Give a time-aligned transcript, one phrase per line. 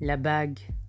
[0.00, 0.79] La bague.